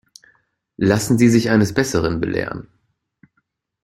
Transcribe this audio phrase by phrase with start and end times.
[0.79, 2.69] Lassen Sie sich eines Besseren belehren.